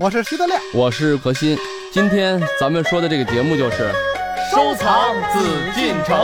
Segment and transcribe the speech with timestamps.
[0.00, 1.58] 我是徐德亮，我是何鑫。
[1.92, 3.90] 今天咱们说的这个节目就是
[4.50, 5.40] 收藏紫
[5.74, 6.16] 禁城。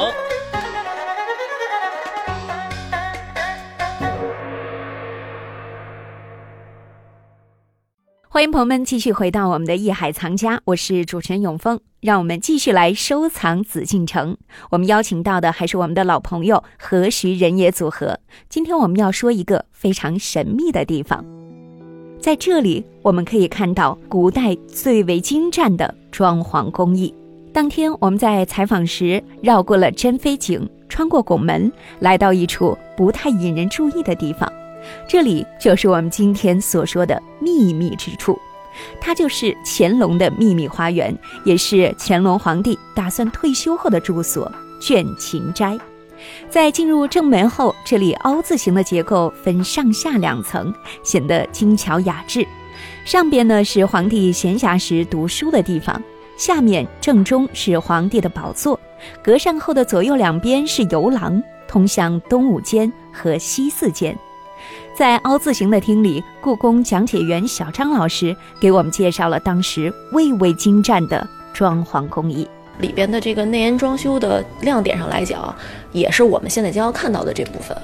[8.28, 11.78] 欢迎朋友们继续回到我们的艺海藏家，我是主持人永峰。
[12.01, 14.38] 让我们继续来收藏紫禁城。
[14.71, 18.19] 我们邀请到的还是我们的老朋友何时人也组合。
[18.48, 21.23] 今天我们要说一个非常神秘的地方，
[22.20, 27.12] 在这里我们可以看到古代最为精湛的装潢工艺。
[27.50, 34.52] 当天我们在采访时绕过了珍妃井，穿过拱门，来到一处不太引人注意的地方。
[35.09, 38.38] 这里就是我们今天所说的秘密之处，
[39.00, 45.78] 它就是乾隆的秘密花园，也是乾隆皇帝打算退休后的住所——倦勤斋。
[46.48, 52.46] 在进入正门后，这里凹字形的结构分上下两层，显得精巧雅致。
[53.05, 56.02] 上边呢是皇帝闲暇时读书的地方，
[56.37, 58.79] 下面正中是皇帝的宝座，
[59.23, 64.17] 隔扇后的左右两边是游廊，通向东五间和西四间。
[64.97, 72.47] 在凹字形的厅里，故宫讲解员小张老师给我们介绍了当时蔚为精湛的装潢工艺。
[72.79, 75.55] 里边的这个内檐装修的亮点上来讲，
[75.93, 77.77] 也是我们现在将要看到的这部分。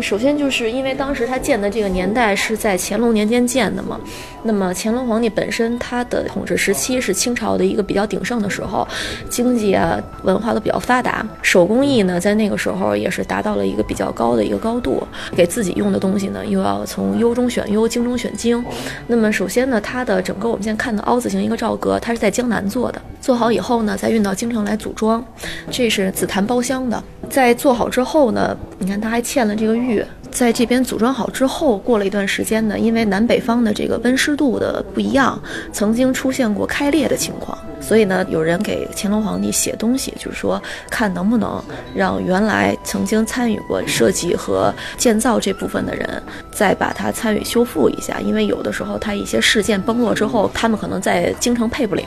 [0.00, 3.98] 首先就是因为当时他建的这个年代是在乾隆年间建的嘛，
[4.42, 8.86] 那么乾隆皇帝本身他的统治时期是清朝的一个比较鼎盛的时候，
[9.28, 15.02] 经济啊文化都比较发达，手工艺呢在那个时候也是达到了一个比较高的一个高度，
[15.36, 18.62] 给自己用的东西呢又要从优中选优，精中选精。
[19.06, 25.24] 那么首先呢，它的整个我们现在看的凹字形一个罩格，它是在江南做的，做好以后呢再运到京城来组装，
[25.70, 27.02] 这是紫檀包厢的。
[27.30, 35.40] 在做好之后呢，你看它还嵌了这个玉，在这边组装好之后，过了一段时间呢，因为南北方的这个温湿度的不一样，
[35.72, 41.62] 曾经出现过开裂的情况，所以呢，有人给乾隆皇帝写东西，就是说看能不能
[41.94, 52.04] 让原来曾经参与过设计和建造这部分的人，再把它参与修复一下，因为有的时候它一些事件崩落之后，他们可能在京城配不了。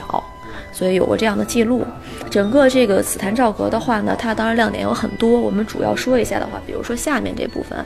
[0.70, 1.84] 所以有过这样的记录。
[2.28, 5.40] 整个这个紫檀罩阁的话呢，它当然亮点有很多。
[5.40, 7.84] 我们主要说一下的话，比如说下面这部分。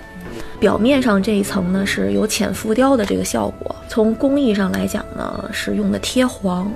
[0.62, 6.70] 表面上这一层呢是有浅浮雕的这个效果，从工艺上来讲呢是用的贴黄，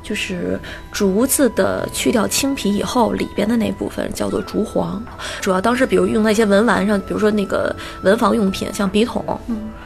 [0.00, 0.56] 就是
[0.92, 5.02] 竹子的去掉青皮以后里边的那部分叫做竹黄，
[5.40, 9.24] 主要当时比如用在一些文玩上，比如说那个文房用品，像笔筒，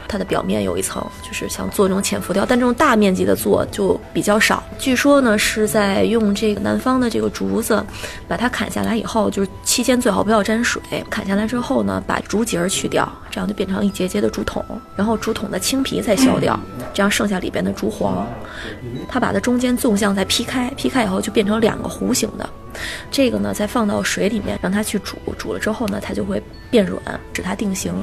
[0.07, 4.63] 它的表面有一层就是想做这种浅浮雕，但这种大面积的做就比较少。
[4.77, 7.83] 据说呢是在用这个南方的这个竹子，
[8.27, 10.79] 把它砍下来以后，就是期间最好不要沾水，
[11.09, 13.46] 砍下来之后呢把竹节去掉，这样。
[13.47, 14.63] 就变成一节节的竹筒，
[14.95, 16.59] 然后竹筒的青皮再削掉，
[16.93, 18.27] 这样剩下里边的竹黄，
[19.07, 22.49] 它把它中间纵向再劈开，劈开以后就变成两个弧形的，
[23.09, 27.01] 这个呢再放到水里面让它去煮，煮了之后呢它就会变软，
[27.33, 27.93] 使它定型。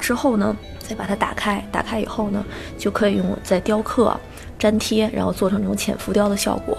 [0.00, 2.44] 之后呢再把它打开，打开以后呢
[2.78, 4.18] 就可以用在雕刻、
[4.58, 6.76] 粘贴，然后做成这种浅浮雕的效果。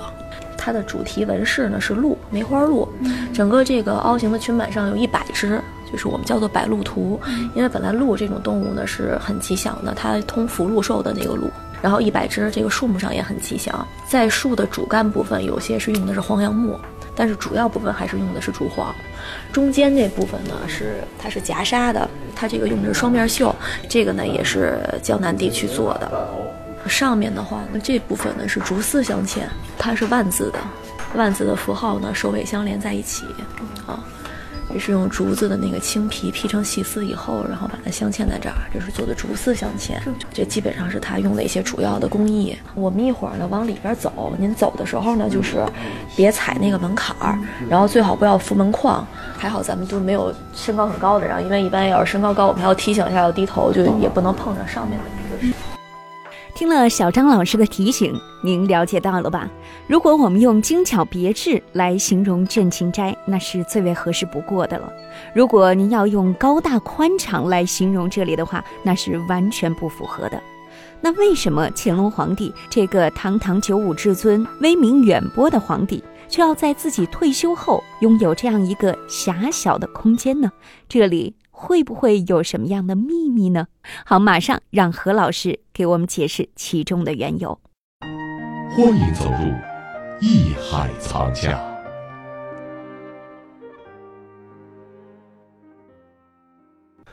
[0.57, 2.87] 它的主题纹饰呢是鹿，梅花鹿，
[3.31, 5.61] 整个这个凹形的裙摆上有一百只。
[5.95, 7.17] 就是我们叫做百鹿图，
[7.55, 11.49] 因为本来鹿这种动物呢是很吉祥的，它通福禄寿的那个鹿。
[11.81, 13.87] 然后一百只这个树木上也很吉祥。
[14.09, 16.77] 在树的主干部分，有些是用的是黄杨木，
[17.15, 18.93] 但是主要部分还是用的是竹黄。
[19.53, 23.55] 中间这部分呢是它是夹纱的，它这个用的是双面绣，
[23.87, 26.29] 这个呢也是江南地区做的。
[26.89, 29.43] 上面的话那这部分呢是竹丝镶嵌，
[29.77, 30.59] 它是万字的，
[31.15, 33.25] 万字的符号呢首尾相连在一起
[33.87, 34.03] 啊。
[34.73, 39.93] 这是用竹子的那个青皮劈成细丝以后，然后把它镶嵌在这儿，这是做的竹丝镶嵌。
[40.33, 42.57] 这基本上是他用的一些主要的工艺。
[42.73, 45.63] 我们一会儿呢往里边走，您走的时候呢，就是
[46.15, 47.39] 别踩那个门槛儿，
[47.69, 49.05] 然后最好不要扶门框。
[49.37, 55.05] 还好咱们都没有身高很高的人，因为一般要是身高高，我们还要提醒一下要低头，就也不能碰着上面的
[55.41, 55.74] 那个。
[56.55, 59.51] 听了小张老师的提醒，您了解到了吧？
[59.87, 64.89] 如果我们用精巧别致来形容倦勤斋，那是最为合适不过的了。
[65.33, 70.41] 如果您要用高大宽敞来形容这里的话，那是完全不符合的。
[71.01, 80.49] 那为什么乾隆皇帝这个堂堂九五至尊、威名远播的皇帝，却要在自己退休后拥有这样一个狭小的空间呢？
[80.87, 81.35] 这里。
[81.57, 83.67] 会不会有什么样的秘密呢？
[84.05, 87.57] 好，马上让何老师给我们解释其中的缘由。
[88.75, 89.53] 欢迎走入
[90.19, 91.57] 艺海藏家。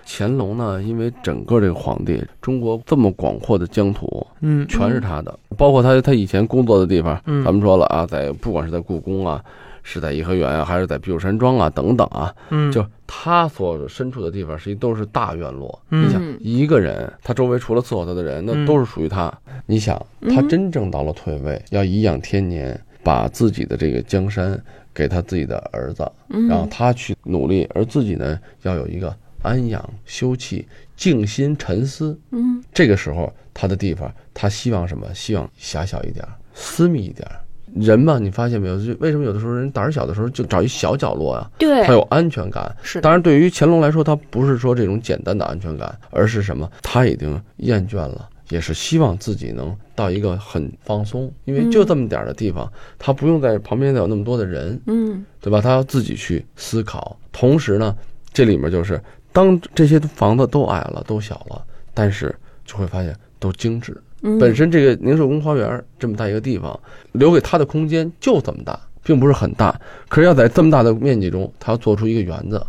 [0.05, 9.43] 乾隆呢，因为整个这个皇帝，中国这么广阔的疆土，嗯全是他的，包括他他以前工作的地方，嗯咱们说了啊，在不管是在故宫啊，
[9.83, 15.83] 是在颐和园啊，还是在避暑山庄啊等等啊，嗯，就他所身处的地方，实际都是大院落。
[15.91, 19.33] 嗯你想，一个人，他周围除了伺候他的人，那嗯都是属于他。
[19.67, 20.01] 你想，
[20.31, 24.61] 他真正到了退位，要颐养天年，把自己的这个江山
[24.95, 26.11] 给他自己的儿子，
[26.49, 30.65] 然后他去努力，而自己呢，要有一个安养休憩、
[30.97, 32.19] 静心沉思。
[32.31, 35.13] 嗯，这个时候，他的地方，他希望什么？
[35.15, 37.41] 希望狭小一点儿，私密一点儿。
[37.75, 38.77] 人嘛，你发现没有？
[38.85, 41.51] 就为什么有的时候人胆儿小的时候就找一小角落啊？
[41.59, 42.75] 对他有安全感。
[42.83, 46.71] 是当然，对于乾隆来说，他不是说这种简单的安全感，而是什么？
[46.83, 55.61] 他已经厌倦了，也是希望自己能到一个很放松，因为就这么点儿的地方，他不用在旁边再有那么多的人，嗯对吧？
[55.61, 57.19] 他要自己去思考。
[57.33, 57.97] 同时呢，
[58.33, 59.01] 这里面就是
[59.33, 61.65] 当这些房子都矮了、都小了，
[61.95, 62.35] 但是
[62.67, 63.97] 就会发现都精致。
[64.39, 66.79] 本身这个宁寿宫花园这么大一个地方，
[67.13, 69.79] 留给他的空间就这么大，并不是很大。
[70.09, 72.65] 可是要在这么大的面积中，他要做出一个园子，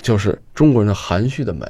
[0.00, 1.66] 就是中国人的含蓄的美。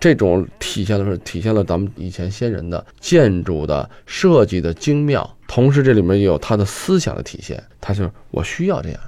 [0.00, 7.62] 这种体现的是体现了咱们以前先人的建筑的设计的精妙，同时这里面也有他的思想的体现。
[7.80, 9.00] 他就是我需要这样，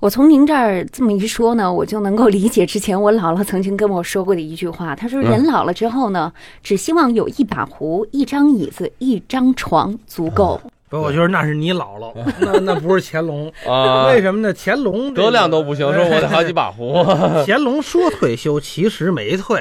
[0.00, 4.94] 我从您这儿这么一说呢，我就能够理解之前我姥姥曾经跟我说过的一句话。
[4.94, 10.60] 她说，人老了之后呢，只希望有一把壶、一张椅子、一张床足够。
[10.88, 14.54] 不，我觉得那是你姥姥，那那不是乾隆 啊为什么呢？
[14.56, 17.04] 乾隆这个德量都不行，说我得好几把壶。
[17.44, 19.60] 乾隆说退休，其实没退，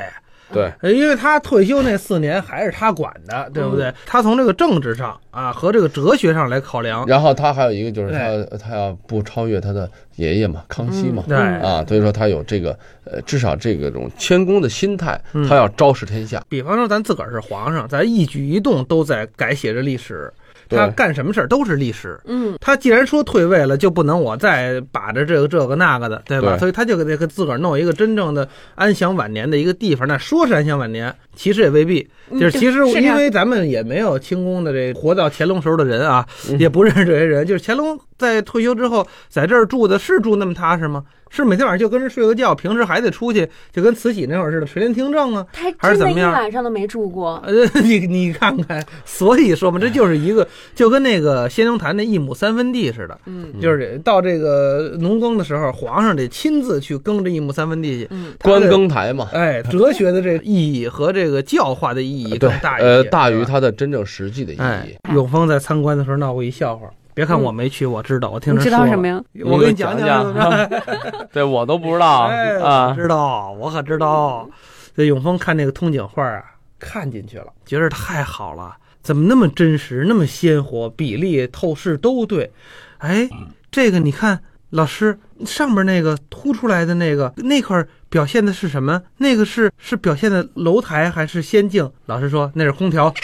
[0.51, 3.93] 对，呃因为他退休那四年还是他管的，对不对？
[4.05, 16.43] 他从这个政治上啊和这个哲学上来考量，然后他还有一个就是他他要不超越他的爷爷嘛，康熙嘛，对啊，所以说他有这个呃，至少这个种谦恭的心态，他要昭示天下。
[16.47, 20.31] 比方说咱自个儿是皇上，咱一举一动都在改写着历史。
[20.67, 26.55] 对他干什么事儿都是历史，嗯，他既然说退位了，就不能我再把着这个这个那个的，对吧？
[26.55, 30.07] 对所以他就给给自个儿弄一个真正的安享晚年的一个地方。
[30.07, 32.07] 那说是安享晚年，其实也未必。
[32.31, 37.45] 就是其实因为咱们也没有清宫的这活到乾隆时候的人啊，嗯也不认识这些人。
[37.47, 41.03] 就是乾隆在退休之后，在这儿住的是住那么踏实吗？
[41.29, 45.45] 是每天晚上就跟人睡个觉，平时还得出去，就跟慈禧那会儿似的垂帘听政啊。
[45.77, 47.41] 还是怎么样晚上都没住过。
[47.45, 58.07] 呃，你你看看，所以说嘛，这就是一个就跟那个先农坛那一亩三分地似的，嗯就是到这个农耕的时候，皇上得亲自去耕这一亩三分地去。
[58.11, 63.47] 嗯，观耕台嘛，哎，哲学的这个意义和这个教化的意义更，大一些，呃，大于。
[63.47, 69.07] 它的真正实际的意哎义。，永丰在参观的时候闹过一笑话，别看嗯我没去，我知道，我听知道什么？
[69.07, 69.19] 呀？
[69.43, 70.69] 我给你讲讲讲。
[71.33, 72.93] 对我都不知道哎，啊。
[72.93, 74.47] 知道，我可知道。
[74.95, 76.43] 这永峰看那个通景画啊，
[76.77, 82.51] 看进去了，觉得太好了，怎么那么真实，那么鲜活，比例、透视都对。
[82.99, 83.27] 哎，
[83.71, 84.39] 这个你看，
[84.69, 89.01] 老师上面那个凸出来的那个那块表现的是什么？
[89.17, 91.91] 那个是是表现的楼台还是仙境？
[92.05, 93.11] 老师说那是空调。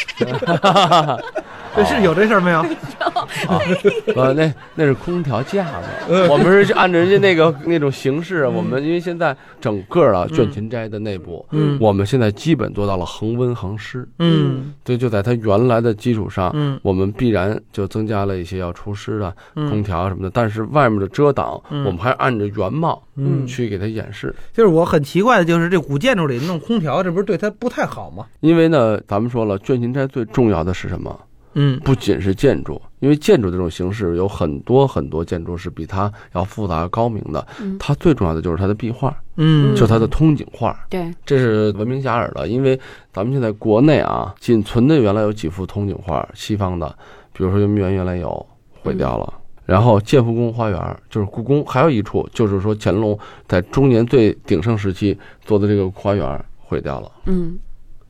[1.75, 2.63] 这 是有这事儿没有？
[4.15, 5.65] 呃，那那是空调架
[6.07, 11.77] 子， 我们是按照人家那个那种形式，我们因为现在整个啊倦勤斋的内部，嗯。
[11.81, 14.73] 我们现在基本做到了恒温恒湿，嗯。
[14.83, 16.79] 对，就在它原来的基础上，嗯。
[16.83, 19.69] 我们必然就增加了一些要除湿的嗯。
[19.69, 21.83] 空调什么的，但是外面的遮挡，嗯。
[21.85, 23.45] 我们还按着原貌嗯。
[23.47, 28.25] 去给它演示，就是我很奇怪的就是这古建筑里弄空调，这不是对它不太好吗？
[28.41, 31.19] 因为呢，咱们说了，倦勤斋最重要的是什么？
[31.55, 37.45] 嗯不仅是建筑，因为建筑这种形式有很多很多建筑是比它要复杂高明的。
[37.61, 42.47] 嗯它最重要的就是它的壁画，嗯就它的通景画，对，这是闻名遐迩的。
[42.47, 42.79] 因为
[43.11, 46.87] 咱们现在国内啊，仅存的原来有几幅通景画，西方的，
[47.33, 48.45] 比如说圆明园原来有，
[48.81, 49.33] 毁掉了。
[49.65, 53.17] 然后建福宫花园就是故宫，还有一处就是说乾隆
[53.47, 57.11] 在中年最鼎盛时期做的这个花园毁掉了。
[57.25, 57.57] 嗯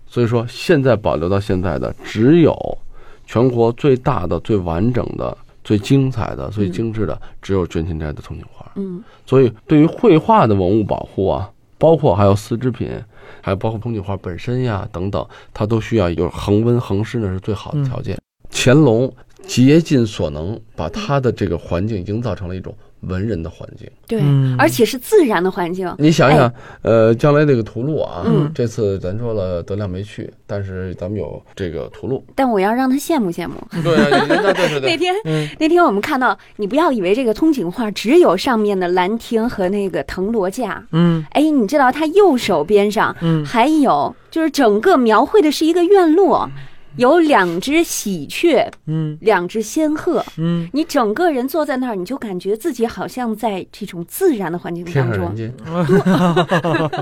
[0.05, 2.55] 所以说，现在保留到现在的只有
[3.33, 8.71] 全国最大的、最完整的、最精彩的、最精致的，只有倦勤斋的铜镜画。
[8.75, 11.49] 嗯所以，对于绘画的文物保护啊，
[11.79, 12.87] 包括还有丝织品，
[13.41, 18.15] 还有包括铜镜画本身呀等等，它都需要有恒温恒湿，那是最好的条件。
[18.51, 19.11] 乾隆
[19.47, 22.71] 竭尽所能，把他的这个环境营造成了一种
[23.07, 23.89] 文人的环境。
[24.07, 24.55] 对，嗯。
[24.57, 25.93] 而且是自然的环境。
[25.97, 28.51] 你想想，呃，将来这个图录啊，嗯。
[28.53, 32.23] 这次咱说了德亮没去，但是咱们有这个图录。
[32.35, 33.55] 但我要让他羡慕羡慕。
[33.71, 34.79] 对对对对。
[34.91, 35.47] 那，天、嗯。
[35.59, 41.25] 那天我们看到，你不要以为这个通景画只有上面的兰亭和那个藤萝架，嗯。
[41.31, 43.43] 哎，你知道它右手边上嗯。
[43.45, 46.49] 还有，就是整个描绘的是一个院落，
[46.97, 50.23] 有两只喜鹊，嗯两只仙鹤。
[50.37, 55.03] 嗯，你整个人坐在那儿，你就感觉自己好像在这种自然的环境当中。
[55.11, 55.53] 天上人间。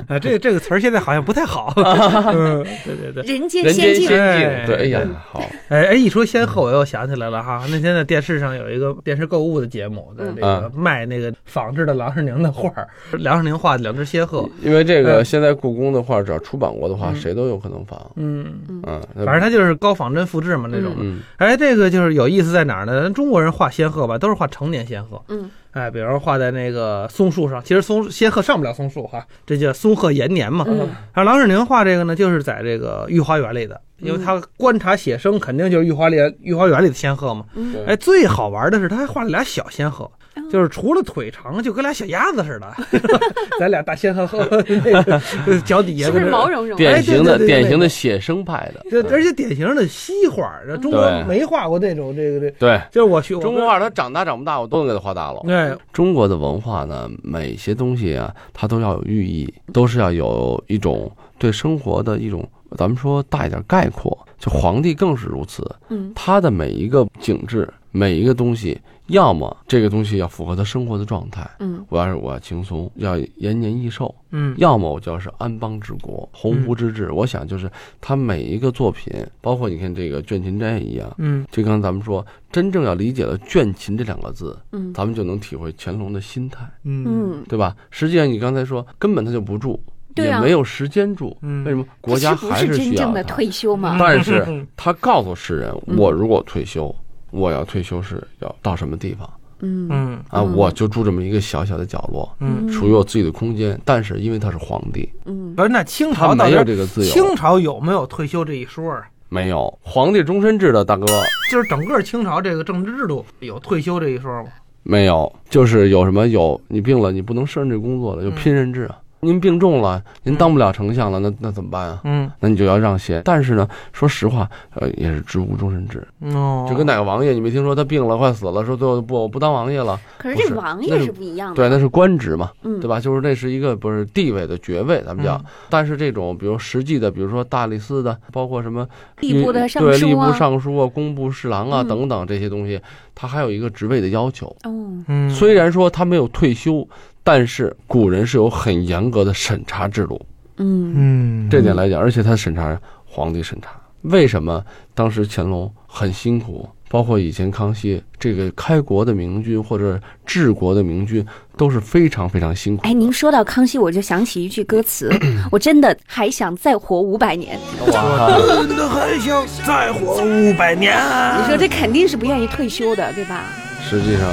[0.09, 1.73] 啊， 这这个词儿现在好像不太好。
[2.33, 3.23] 嗯，对对对。
[3.23, 7.63] 人间仙境，仙哎境，对，哎呀，好，哎哎，一说仙鹤，我又想起来了哈。
[7.69, 12.87] 那天在电视上有一个电视购物的节目，在这个卖那个仿制的郎世宁的画儿，
[13.19, 14.47] 郎世宁画的两只仙鹤。
[14.61, 17.99] 因为这个嗯现在故宫的画，只要出版过的话，嗯谁都有可能仿。
[18.15, 20.93] 嗯，嗯，反正他就是高仿真复制嘛那种。
[20.99, 23.01] 嗯，哎，这个就是有意思在哪儿呢？
[23.01, 25.19] 咱中国人画仙鹤吧，都是画成年仙鹤。
[25.29, 30.63] 嗯，哎，比如说画在那个松树上，其实松仙鹤上不了松树哈，这叫松鹤延年嘛。
[30.67, 37.45] 嗯然后郎世宁画这个呢，就是在这个御花园里的，因为他观察写生，肯定就是御花园御花园里的仙鹤嘛。
[37.55, 40.09] 嗯哎，最好玩的是他还画了俩小仙鹤，
[40.51, 42.73] 就是除了腿长，就跟俩小鸭子似的，
[43.59, 44.39] 咱俩大仙鹤后
[44.83, 45.21] 那个
[45.61, 46.71] 脚底下是不是毛茸茸？
[46.71, 46.75] 的？
[46.75, 52.81] 典型的典型的写生派的，这而且典型的西画，这中国没画过那种这个这，对。
[52.91, 55.41] 就是我学中国画，它长大长不大，我都能给它画大了。
[55.45, 65.63] 对，中国的文化呢，每些东西啊，它都要有寓意，都是要有一种对生活的一种，咱们说大一点概括，就皇帝更是如此。
[65.89, 66.11] 嗯。
[66.13, 68.79] 他的每一个景致，每一个东西，
[69.11, 77.11] 要么这个东西要符合他生活的状态，嗯我要是我要轻松，要延年益寿，嗯要么我就要是安邦治国、鸿鹄之志。
[77.11, 81.13] 我想就是他每一个作品，包括你看这个《倦勤斋》一样。
[81.17, 87.75] 嗯就刚才咱们说，真正要理解了“倦勤”这两个字，嗯咱们就能体会乾隆的心态，嗯嗯，对吧？
[87.89, 89.79] 实际上，你刚才说根本他就不住，
[90.15, 91.85] 对啊也没有时间住，嗯为什么？
[91.99, 93.23] 国家还是真正的需要他。
[93.35, 93.97] 退休吗？
[93.99, 96.93] 但是 他告诉世人，嗯我如果退休，
[97.31, 100.41] 我要退休是要到什么地方嗯嗯啊？
[100.41, 103.79] 嗯我就住这么一个小小的角落，嗯，属于我自己的空间。
[103.83, 109.03] 但是因为他是皇帝，嗯不是那清朝没有这个自由，清朝有没有退休这一说啊？
[109.29, 111.05] 没有皇帝终身制的大哥。
[111.51, 114.49] 就是整个清朝这个政治制度有退休这一说吗？
[114.83, 118.97] 没有，就是有什么有你病了，你不能胜任这工作了，就拼任制啊。
[119.21, 122.01] 您病重了，您当不了丞相了，那那怎么办啊？
[122.03, 123.21] 嗯那你就要让贤。
[123.23, 129.99] 但是呢，说实话，呃，也是职务终身制，哦，就跟哪个王爷，你没听说他病了快死了，说最后不我不当王爷了？
[130.17, 131.55] 可是不是这王爷那是是不一样的。
[131.55, 132.99] 对，那是官职嘛，嗯，对吧？
[132.99, 135.37] 就是那是一个不是地位的爵位，咱们讲。
[135.37, 138.85] 嗯但是这种比如实际的，比如说大理寺的，包括什么
[139.19, 142.79] 吏部的尚对吏部尚书啊、工部侍郎啊嗯等等这些东西，
[143.15, 144.47] 他还有一个职位的要求。
[144.63, 144.69] 哦，
[145.07, 146.85] 嗯，虽然说他没有退休，
[147.23, 150.19] 但是古人是有很严格的审查制度。
[150.57, 154.63] 嗯嗯这点来讲，而且他审查皇帝审查，为什么
[154.93, 156.69] 当时乾隆很辛苦？
[156.87, 161.25] 包括以前康熙这个开国的明君或者治国的明君
[161.55, 162.83] 都是非常非常辛苦。
[162.83, 165.09] 哎，您说到康熙，我就想起一句歌词，
[165.49, 167.57] 我真的还想再活五百年。
[167.93, 168.29] 哇，
[168.67, 170.93] 真的还想再活五百年。
[171.39, 173.45] 你说这肯定是不愿意退休的，对吧？
[173.81, 174.29] 实际上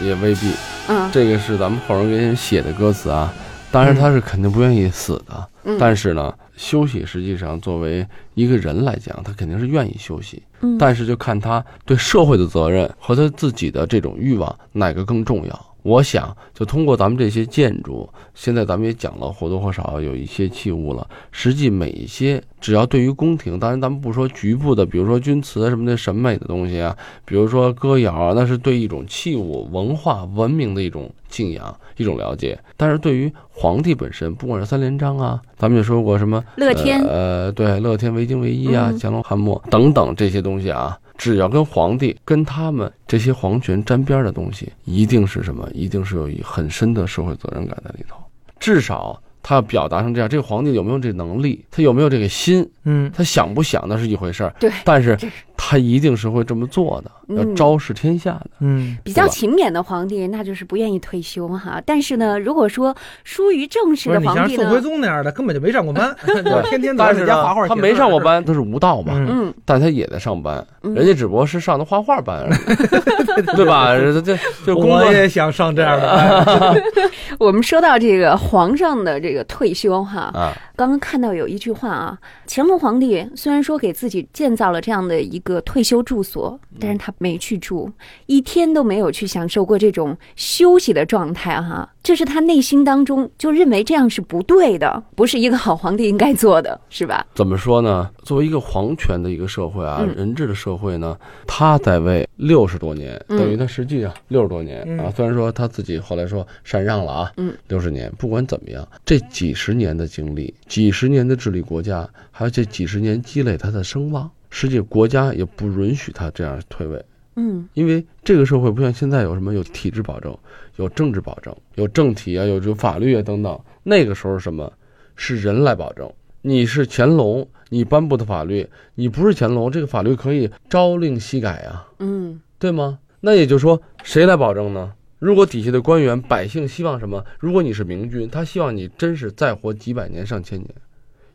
[0.00, 0.52] 也未必，
[0.88, 3.32] 嗯这个是咱们后人给人写的歌词啊。
[3.70, 10.42] 当然他是肯定不愿意死的，嗯，但是呢，休息实际上作为一个人来讲，他肯定是愿意休息。
[10.60, 15.71] 嗯但是就看他对社会的责任和他自己的这种欲望哪个更重要。
[15.82, 21.06] 我想，就通过咱们这些建筑，现在咱们也讲了或多或少有一些器物了。
[21.30, 32.58] 实际每一些，只要对于宫廷，当然咱们不说局部的，比如说钧瓷什么的审美的东西啊，比如说歌谣啊，那是对一种器物、文化、文明的一种敬仰、一种了解。
[32.76, 45.68] 但是对于皇帝本身，不管是三连章啊，咱们也说过什么乐天呃，对，乐天惟精惟一啊，嗯乾隆汉末等等这些东西啊，只要跟皇帝、跟他们这些皇权沾边的东西，一定是什么？
[45.72, 48.16] 一定是有一很深的社会责任感在里头。
[48.58, 51.64] 至少他要表达成这样，这个皇帝有没有这能力？
[51.70, 52.68] 他有没有这个心？
[52.84, 58.50] 嗯他想不想那是一回事儿，对但是这他一定是会这么做的，嗯要昭示天下的。
[58.60, 61.80] 嗯比较勤勉的皇帝，那就是不愿意退休哈。
[61.84, 62.94] 但是呢，如果说
[63.24, 66.14] 疏于正事的皇帝呢宋徽，宗那样的，根本就没上过班，
[66.68, 67.68] 天天在但是呢家画画。
[67.68, 72.48] 他没上过，班，他是无道嘛，嗯嗯，但他也在上班，嗯人家只不过是上的画画班，
[73.56, 73.94] 对吧？
[73.96, 76.82] 这这就我也想上这样的。
[77.38, 80.52] 我们说到这个皇上的这个退休哈，啊，
[80.82, 87.88] 刚刚看到有一句话啊，乾隆皇帝虽然说给自己建造了这样的一个退休住所，但是他没去住，
[88.26, 91.88] 一天都没有去享受过这种休息的状态哈。
[92.02, 97.24] 这是他内心当中就认为这样是不对的，不是一个好皇帝应该做的，是吧？
[97.34, 98.10] 怎么说呢？
[98.24, 101.16] 作为一个皇权的一个社会啊，嗯人治的社会呢，
[101.46, 105.12] 他在位六十多年，嗯等于他实际上六十多年嗯啊。
[105.14, 117.00] 虽然说他自己后来说禅让了啊，嗯，六十年，不管怎么样，这几十年的经历，几十年的治理国家，还有这几十年积累他的声望，实际国家也不允许他这样退位。
[117.36, 120.36] 嗯因为这个社会不像现在有什么有体制保证，
[120.76, 123.58] 有政治保证，有政体啊，有这个法律啊等等。
[123.82, 124.72] 那个时候是什么
[125.16, 126.12] 是人来保证？
[126.42, 132.98] 你是乾隆，你颁布的法律，你不是乾隆，这个法律可以朝令夕改啊，嗯对吗？
[133.20, 134.92] 那也就是说，谁来保证呢？
[135.20, 137.24] 如果底下的官员、百姓希望什么？
[137.38, 140.68] 如果你是明君，他希望你真是再活几百年、上千年，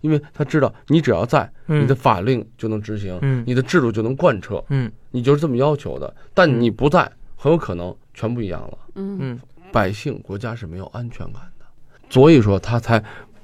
[0.02, 6.14] 因为他知道你只要在，嗯你的法令就能执行，嗯你的制度就能贯彻，嗯你就是这么要求的。
[6.34, 8.78] 但你不在，很有可能全不一样了。
[8.96, 9.40] 嗯嗯
[9.72, 11.66] 百姓、国家是没有安全感的，
[12.10, 13.04] 所以说他才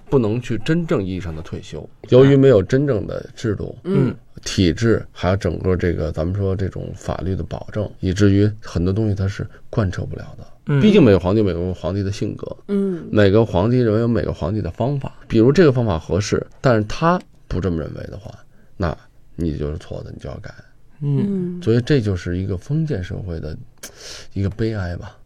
[0.10, 1.88] 不能去真正意义上的退休。
[2.10, 10.46] 由于没有真正的制度、嗯体制，还有整个这个咱们说这种法律的保证，以至于很多东西它是贯彻不了的。
[10.66, 15.14] 嗯，毕竟每个皇帝有每个皇帝的性格，嗯每个皇帝认为有每个皇帝的方法。
[15.28, 18.34] 比如这个方法合适，但是他不这么认为的话，
[18.78, 18.98] 那
[19.36, 20.54] 你就是错的，你就要改。
[21.02, 23.58] 嗯嗯所以这就是一个封建社会的
[24.34, 25.18] 一个悲哀吧。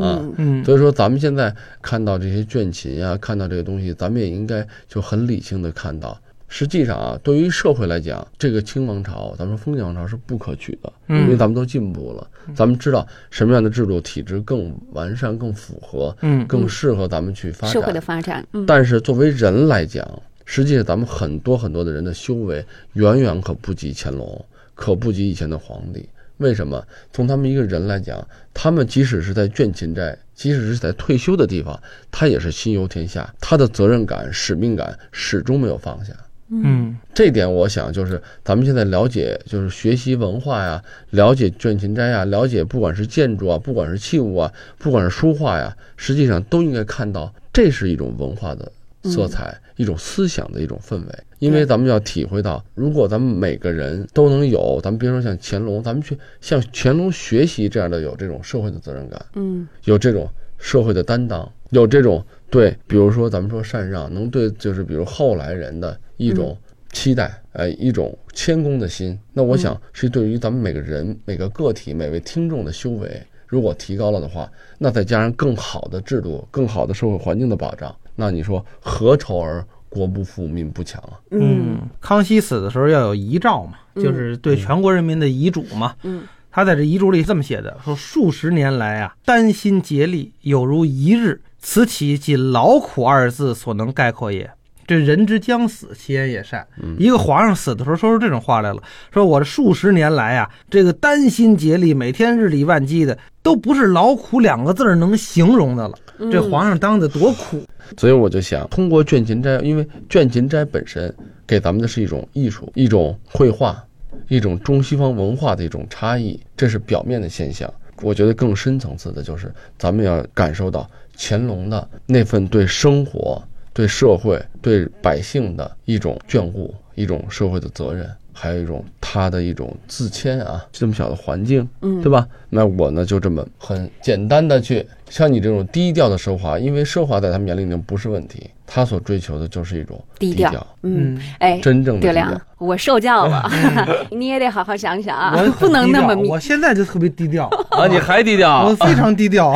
[0.00, 18.00] 啊嗯所以说，咱们现在看到这些卷琴呀、看到这个东西，咱们也应该就很理性的看到，实际上啊，对于社会来讲，这个清王朝，咱们说封建王朝是不可取的，嗯因为咱们都进步了，咱们知道什么样的制度体制更完善、更符合、嗯更适合咱们去发展社会的。
[18.00, 20.08] 发展，嗯但是作为人来讲，
[20.44, 26.08] 实际上咱们很多很多的人的修为远远可不及乾隆，可不及以前的皇帝。
[26.38, 26.86] 为什么？
[27.12, 36.12] 从他们一个人来讲，他们即使是在倦勤斋，即使是在退休的地方，他也是心忧天下，他的责任感、使命感始终没有放下。
[36.50, 36.96] 嗯。
[37.14, 48.70] 这点我想就是咱们现在了解，就是学习文化呀，了解倦勤斋呀，了解不管是建筑啊，不管是器物啊，不管是书画呀，实际上都应该看到，这是一种文化的
[49.04, 51.06] 色彩，一种思想的一种氛围。
[51.38, 59.68] 因为咱们要体会到，如果咱们每个人都能有，咱们别说像乾隆，咱们去向乾隆学习这样的有这种社会的责任感，嗯。
[59.84, 66.56] 有这种社会的担当，有这种对，比如说咱们说禅让，能对就是比如后来人的一种
[66.92, 69.18] 期待，呃，一种谦恭的心。
[69.32, 81.20] 那我想是对于咱们每个人、每个个体、每位听众的修为，如果提高了的话，那再加上更好的制度、更好的社会环境的保障，那你说何愁而国不富、民不强啊？
[81.30, 85.94] 嗯，康熙死的时候要有遗诏嘛，嗯就是对全国人民的遗嘱嘛。
[86.02, 94.50] 嗯他在这遗嘱里这么写的：说数十年来啊，丹心竭力，有如一日，此岂仅劳苦二字所能概括也。
[94.86, 96.66] 这人之将死，其言也善。
[96.98, 105.98] 一个皇上死的时候说出这种话来了，说我这数十年来啊，这个丹心竭力，每天日理万机的，都不是劳苦两个字儿能形容的了。
[106.18, 107.62] 嗯这皇上当的多苦，
[107.98, 111.14] 所以我就想，通过倦勤斋，因为倦勤斋本身
[111.46, 113.84] 给咱们的是一种艺术、一种绘画、
[114.28, 117.70] 一种中西方文化的一种差异，这是表面的现象。
[118.00, 123.42] 我觉得更深层次的就是，咱们要感受到乾隆的那份对生活、
[123.76, 130.64] 对社会、对百姓的一种眷顾，一种社会的责任，还有一种他的一种自谦啊。
[130.72, 132.26] 这么小的环境，嗯对吧？
[132.48, 143.48] 那我呢就这么很简单的去像你这种低调的奢华，因为奢华在他们眼里已经不是问题，他所追求的就是一种低调，调嗯嗯，哎，真正的低调。，我受教了，
[144.10, 148.74] 你也得好好想想啊我， 不能那么我现在就特别低调，啊，你还低调 我？
[148.76, 149.54] 非常低调。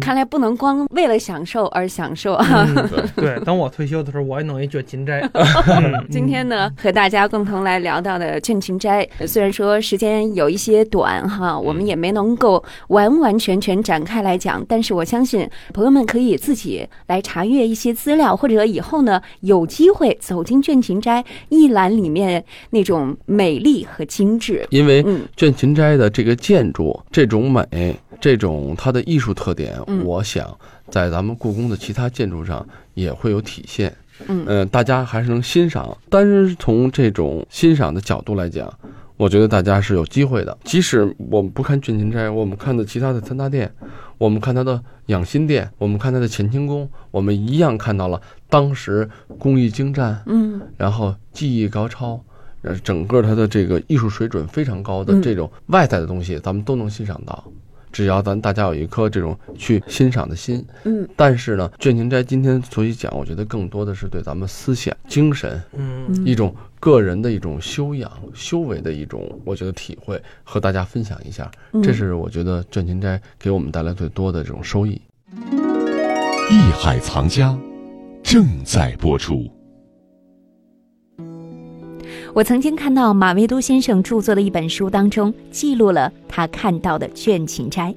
[0.00, 2.46] 看来不能光为了享受而享受啊！
[2.76, 5.20] 嗯对，等我退休的时候，我也弄一卷琴斋。
[5.66, 24.66] 嗯今天呢，和大家共同来聊到的卷琴斋，虽然说时间有一些短哈，我们也没能够完完全全全展开来讲，但是我相信朋友们可以自己来查阅一些资料，或者以后呢有机会走进倦勤斋一览里面那种美丽和精致。
[24.70, 30.54] 因为嗯倦勤斋的这个建筑、这种美、这种它的艺术特点，嗯我想
[30.88, 33.90] 在咱们故宫的其他建筑上也会有体现。
[34.28, 38.70] 嗯呃，大家还是能欣赏，但是从这种欣赏的角度来讲，
[39.20, 40.58] 我觉得大家是有机会的。
[40.64, 43.70] 即使我们不看卷琴斋，我们看的其他的三大殿，
[44.16, 49.06] 我们看它的养心殿，我们看它的乾清宫，我们一样看到了当时
[49.38, 52.18] 工艺精湛，嗯然后技艺高超，
[52.62, 57.44] 呃，整个它的这个艺术水准非常高的嗯这种外在的东西，咱们都能欣赏到。
[57.92, 71.48] 只要咱大家有一颗这种去欣赏的心，嗯但是呢，卷琴斋今天所以讲，我觉得更多的是对咱们思想、精神嗯一种个人的一种修养、修为的一种，我觉得体会和大家分享一下。
[71.72, 75.00] 嗯这是我觉得卷琴斋给我们带来最多的这种收益。
[76.50, 77.56] 艺海藏家
[78.22, 79.48] 正在播出。
[82.32, 87.94] 我曾经看到马未都先生著作的一本书当中，记录了他看到的卷琴斋。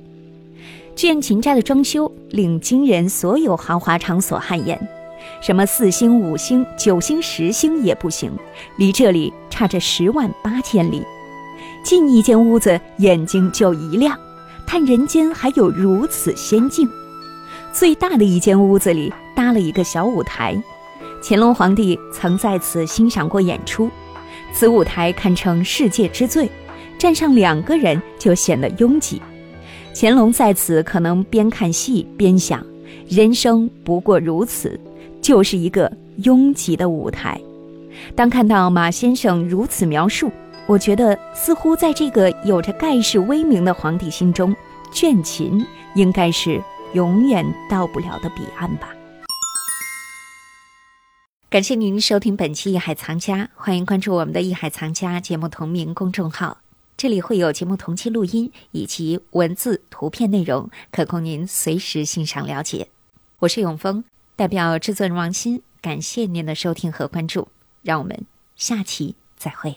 [0.95, 4.79] 卷琴斋的装修令今人所有豪华场所汗颜，
[5.43, 8.31] 什么四星、五星、九星、十星也不行，
[8.77, 11.03] 离这里差着十万八千里。
[11.83, 14.17] 进一间屋子，眼睛就一亮，
[14.65, 16.87] 叹人间还有如此仙境。
[17.73, 20.55] 最大的一间屋子里搭了一个小舞台，
[21.21, 23.91] 乾隆皇帝曾在此欣赏过演出。
[24.53, 26.49] 此舞台堪称世界之最，
[26.97, 29.21] 站上两个人就显得拥挤。
[29.93, 32.65] 乾隆在此可能边看戏边想：
[33.09, 34.79] 人生不过如此，
[35.23, 37.39] 就是一个拥挤的舞台。
[38.13, 40.29] 当看到马先生如此描述，
[40.67, 44.53] 我觉得似乎在这个有着盖世威名的皇帝心中，
[44.91, 46.61] 卷琴应该是
[46.93, 48.89] 永远到不了的彼岸吧。
[51.49, 56.57] 感谢您收听本期《艺海藏家》，欢迎关注我们的《艺海藏家》节目同名公众号，
[56.97, 62.89] 这里会有节目同期录音以及文字、图片内容，可供您随时欣赏了解。
[63.39, 64.03] 我是永峰，
[64.35, 67.47] 代表制作人王鑫，感谢您的收听和关注，
[67.81, 69.75] 让我们下期再会。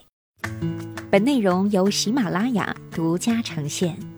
[1.11, 4.16] 本内容由喜马拉雅独家呈现。